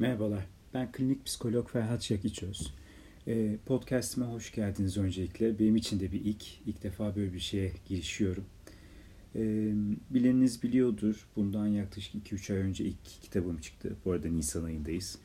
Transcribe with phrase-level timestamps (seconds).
[0.00, 2.74] Merhabalar, ben klinik psikolog Ferhat Şakiçöz.
[3.26, 5.58] Ee, podcast'ime hoş geldiniz öncelikle.
[5.58, 8.44] Benim için de bir ilk, ilk defa böyle bir şeye girişiyorum.
[9.34, 9.72] Ee,
[10.10, 13.96] bileniniz biliyordur, bundan yaklaşık 2-3 ay önce ilk kitabım çıktı.
[14.04, 15.18] Bu arada Nisan ayındayız.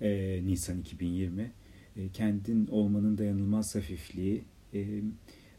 [0.00, 1.52] Ee, Nisan 2020.
[1.96, 4.44] Ee, Kendin olmanın dayanılmaz hafifliği.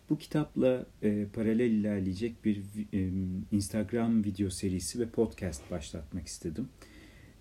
[0.10, 2.58] Bu kitapla e, paralel ilerleyecek bir
[2.94, 3.10] e,
[3.52, 6.70] Instagram video serisi ve podcast başlatmak istedim.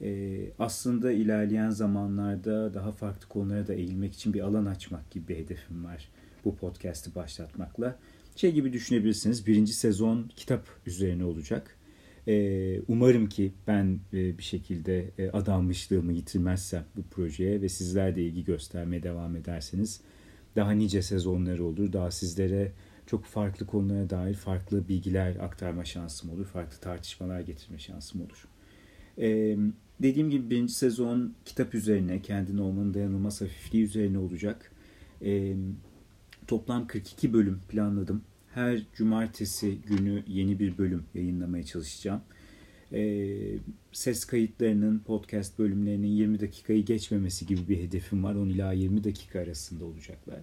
[0.02, 5.36] E, aslında ilerleyen zamanlarda daha farklı konulara da eğilmek için bir alan açmak gibi bir
[5.36, 6.08] hedefim var
[6.44, 7.98] bu podcast'i başlatmakla.
[8.36, 11.76] Şey gibi düşünebilirsiniz, birinci sezon kitap üzerine olacak.
[12.29, 18.22] E, umarım ki ben e, bir şekilde e, adanmışlığımı yitirmezsem bu projeye ve sizler de
[18.22, 20.00] ilgi göstermeye devam ederseniz
[20.56, 21.92] daha nice sezonları olur.
[21.92, 22.72] Daha sizlere
[23.06, 26.46] çok farklı konulara dair farklı bilgiler aktarma şansım olur.
[26.46, 28.48] Farklı tartışmalar getirme şansım olur.
[29.18, 29.56] Ee,
[30.02, 34.73] dediğim gibi birinci sezon kitap üzerine, kendine olmanın dayanılmaz hafifliği üzerine olacak.
[35.23, 35.55] Ee,
[36.47, 38.23] toplam 42 bölüm planladım.
[38.55, 42.20] Her cumartesi günü yeni bir bölüm yayınlamaya çalışacağım.
[42.92, 43.58] Ee,
[43.92, 48.34] ses kayıtlarının, podcast bölümlerinin 20 dakikayı geçmemesi gibi bir hedefim var.
[48.34, 50.41] 10 ila 20 dakika arasında olacaklar.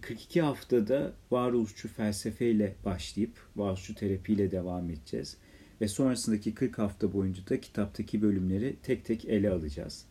[0.00, 5.36] 42 haftada varoluşçu felsefeyle başlayıp varoluşçu terapiyle devam edeceğiz.
[5.80, 10.04] Ve sonrasındaki 40 hafta boyunca da kitaptaki bölümleri tek tek ele alacağız.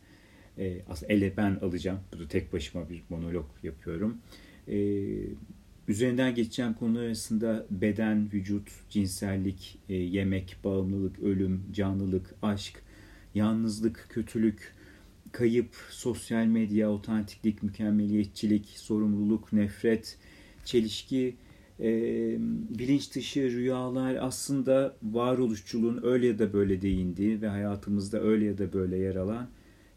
[0.57, 1.99] Ee, aslında ele ben alacağım.
[2.13, 4.17] Burada tek başıma bir monolog yapıyorum.
[4.67, 5.07] Ee,
[5.87, 12.83] üzerinden geçeceğim konular arasında beden, vücut, cinsellik, e, yemek, bağımlılık, ölüm, canlılık, aşk,
[13.35, 14.75] yalnızlık, kötülük,
[15.31, 20.17] kayıp, sosyal medya, otantiklik, mükemmeliyetçilik, sorumluluk, nefret,
[20.65, 21.35] çelişki,
[21.80, 21.89] e,
[22.80, 28.73] bilinç dışı rüyalar aslında varoluşçuluğun öyle ya da böyle değindiği ve hayatımızda öyle ya da
[28.73, 29.49] böyle yer alan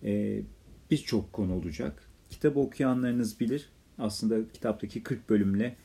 [0.04, 0.42] e,
[0.90, 2.08] birçok konu olacak.
[2.30, 3.68] Kitabı okuyanlarınız bilir.
[3.98, 5.76] Aslında kitaptaki 40 bölümle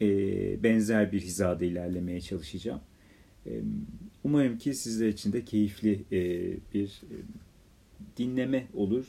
[0.00, 0.08] e,
[0.62, 2.80] benzer bir hizada ilerlemeye çalışacağım.
[3.46, 3.60] E,
[4.24, 6.20] umarım ki sizler için de keyifli e,
[6.74, 7.16] bir e,
[8.16, 9.04] dinleme olur.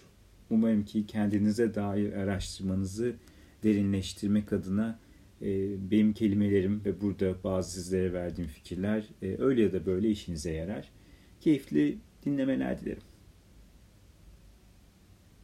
[0.50, 3.16] Umarım ki kendinize dair araştırmanızı
[3.64, 5.00] derinleştirmek adına
[5.92, 10.92] benim kelimelerim ve burada bazı sizlere verdiğim fikirler e, öyle ya da böyle işinize yarar.
[11.42, 13.02] Keyifli dinlemeler dilerim.